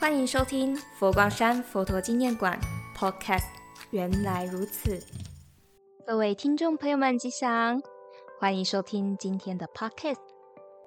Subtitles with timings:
[0.00, 2.58] 欢迎收听佛光山佛陀纪念馆
[2.96, 3.44] Podcast。
[3.90, 4.98] 原来如此，
[6.06, 7.78] 各位听众朋友们吉祥，
[8.38, 10.16] 欢迎收听今天的 Podcast。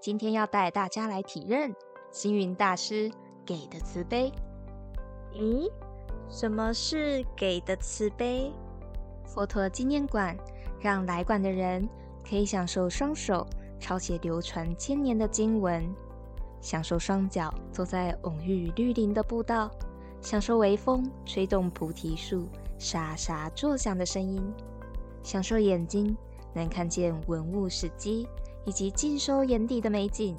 [0.01, 1.71] 今天要带大家来体认
[2.11, 3.11] 星云大师
[3.45, 4.31] 给的慈悲。
[5.31, 5.71] 咦，
[6.27, 8.51] 什么是给的慈悲？
[9.27, 10.35] 佛陀纪念馆
[10.81, 11.87] 让来馆的人
[12.27, 13.45] 可以享受双手
[13.79, 15.87] 抄写流传千年的经文。
[16.63, 19.69] 享受双脚走在蓊郁绿林的步道，
[20.21, 22.47] 享受微风吹动菩提树
[22.79, 24.41] 沙沙作响的声音，
[25.21, 26.15] 享受眼睛
[26.53, 28.25] 能看见文物史迹
[28.63, 30.37] 以及尽收眼底的美景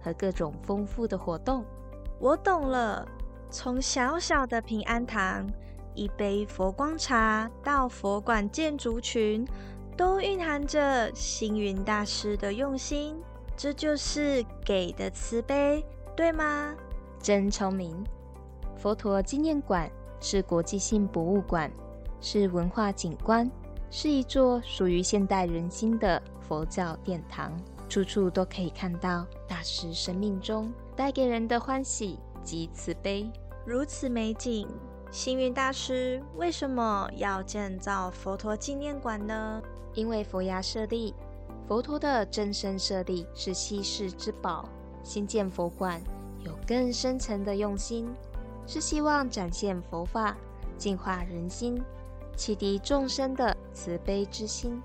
[0.00, 1.64] 和各种丰富的活动。
[2.20, 3.04] 我懂了，
[3.50, 5.44] 从小小的平安堂，
[5.92, 9.44] 一杯佛光茶到佛馆建筑群，
[9.96, 13.16] 都蕴含着星云大师的用心。
[13.56, 15.84] 这就是给的慈悲，
[16.16, 16.74] 对吗？
[17.20, 18.04] 真聪明！
[18.76, 19.90] 佛陀纪念馆
[20.20, 21.70] 是国际性博物馆，
[22.20, 23.50] 是文化景观，
[23.90, 27.52] 是一座属于现代人心的佛教殿堂，
[27.88, 33.30] 处处都可以看到大师生命中带给人的欢喜及慈悲。
[33.64, 34.68] 如此美景，
[35.10, 39.62] 星云大师为什么要建造佛陀纪念馆呢？
[39.94, 41.14] 因为佛牙舍利。
[41.66, 44.68] 佛陀的真身舍利是稀世之宝，
[45.02, 45.98] 新建佛馆
[46.44, 48.06] 有更深层的用心，
[48.66, 50.36] 是希望展现佛法，
[50.76, 51.82] 净化人心，
[52.36, 54.78] 启迪众生的慈悲之心。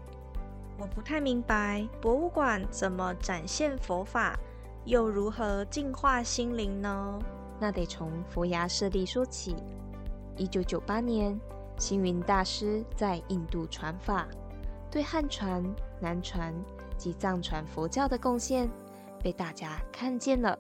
[0.77, 4.39] 我不太明白，博物馆怎么展现佛法，
[4.85, 7.19] 又如何净化心灵呢？
[7.59, 9.53] 那得从佛牙舍利说起。
[10.37, 11.37] 一九九八年，
[11.77, 14.25] 星云大师在印度传法。
[14.91, 15.63] 对汉传、
[15.99, 16.53] 南传
[16.97, 18.69] 及藏传佛教的贡献
[19.21, 20.57] 被大家看见了。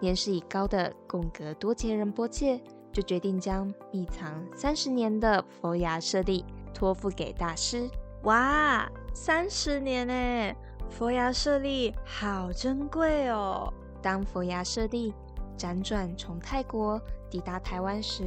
[0.00, 2.60] 年事已高的贡格多杰仁波切
[2.92, 7.88] 就决定将秘藏三十年的佛牙舍利托付给大师。
[8.22, 10.56] 哇，三十年诶，
[10.90, 13.72] 佛牙舍利好珍贵哦！
[14.00, 15.12] 当佛牙舍利
[15.56, 17.00] 辗转从泰国
[17.30, 18.24] 抵达台湾时，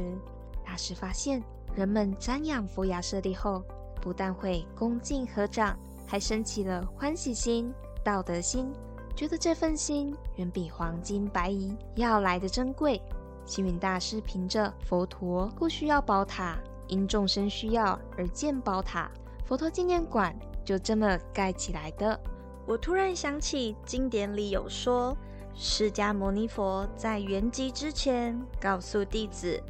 [0.64, 1.42] 大师发现
[1.74, 3.62] 人们瞻仰佛牙舍利后，
[4.02, 7.72] 不但会恭敬合掌，还生起了欢喜心、
[8.04, 8.72] 道德心，
[9.14, 13.00] 觉得这份心远比黄金白银要来得珍贵。
[13.46, 16.58] 星云大师凭着佛陀不需要宝塔，
[16.88, 19.08] 因众生需要而建宝塔，
[19.46, 22.18] 佛陀纪念馆就这么盖起来的。
[22.66, 25.16] 我突然想起经典里有说，
[25.54, 29.62] 释迦牟尼佛在圆寂之前告诉弟子：“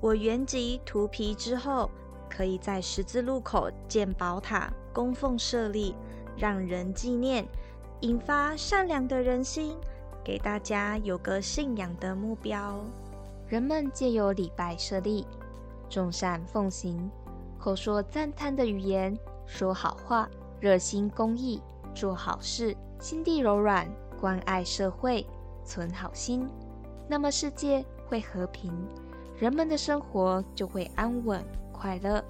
[0.00, 1.90] 我圆寂荼毗之后。”
[2.28, 5.94] 可以在十字路口建宝塔，供奉舍利，
[6.36, 7.46] 让人纪念，
[8.00, 9.76] 引发善良的人心，
[10.22, 12.78] 给大家有个信仰的目标。
[13.48, 15.26] 人们借由礼拜舍利，
[15.88, 17.10] 众善奉行，
[17.58, 19.16] 口说赞叹的语言，
[19.46, 20.28] 说好话，
[20.60, 21.62] 热心公益，
[21.94, 23.88] 做好事，心地柔软，
[24.20, 25.26] 关爱社会，
[25.64, 26.46] 存好心，
[27.08, 28.70] 那么世界会和平，
[29.38, 31.42] 人们的生活就会安稳。
[31.78, 32.22] 快乐。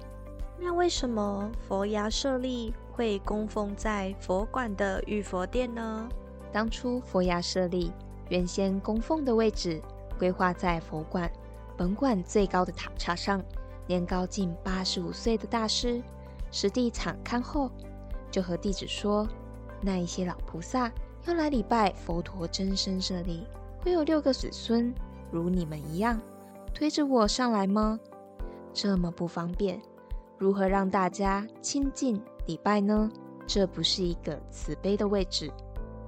[0.59, 6.07] 那为什么佛牙舍利会供奉在佛馆的玉佛殿呢？
[6.51, 7.91] 当初佛牙舍利
[8.29, 9.81] 原先供奉的位置
[10.17, 11.31] 规划在佛馆
[11.77, 13.43] 本馆最高的塔刹上。
[13.87, 15.99] 年高近八十五岁的大师
[16.51, 17.71] 实地场勘后，
[18.29, 19.27] 就和弟子说
[19.81, 20.91] ：“那一些老菩萨
[21.25, 23.47] 要来礼拜佛陀真身舍利，
[23.81, 24.93] 会有六个子孙
[25.31, 26.21] 如你们一样
[26.71, 27.99] 推着我上来吗？”
[28.73, 29.81] 这么不方便，
[30.37, 33.09] 如何让大家亲近礼拜呢？
[33.45, 35.51] 这不是一个慈悲的位置。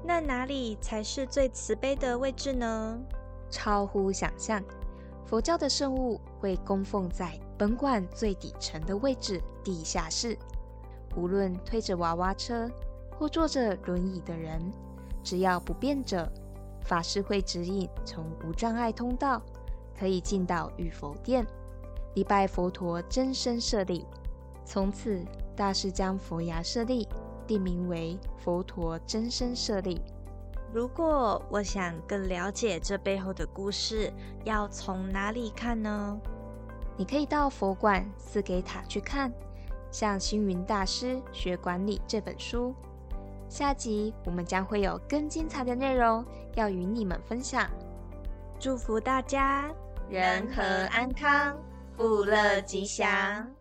[0.03, 2.99] 那哪里才是最慈悲的位置呢？
[3.49, 4.63] 超乎想象，
[5.25, 10.37] 佛教的圣物会供奉在本馆最底层的位置——地下室。
[11.15, 12.69] 无论推着娃娃车
[13.17, 14.61] 或坐着轮椅的人，
[15.23, 16.31] 只要不便者，
[16.85, 19.41] 法师会指引从无障碍通道，
[19.99, 21.45] 可以进到玉佛殿。
[22.13, 24.05] 礼拜佛陀真身舍利，
[24.65, 25.23] 从此
[25.55, 27.07] 大师将佛牙舍利
[27.47, 30.01] 定名为佛陀真身舍利。
[30.73, 34.11] 如果我想更了解这背后的故事，
[34.43, 36.19] 要从哪里看呢？
[36.97, 39.31] 你可以到佛馆四给塔去看，
[39.91, 42.73] 向《星云大师学管理》这本书。
[43.49, 46.23] 下集我们将会有更精彩的内容
[46.55, 47.69] 要与你们分享。
[48.59, 49.69] 祝福大家
[50.09, 50.61] 人和
[50.91, 51.57] 安康。
[52.01, 53.60] 富乐吉祥。